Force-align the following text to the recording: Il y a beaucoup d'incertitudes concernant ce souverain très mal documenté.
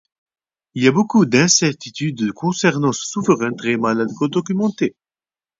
Il 0.73 0.83
y 0.83 0.87
a 0.87 0.91
beaucoup 0.91 1.27
d'incertitudes 1.27 2.31
concernant 2.31 2.91
ce 2.91 3.05
souverain 3.05 3.53
très 3.53 3.77
mal 3.77 4.07
documenté. 4.31 4.95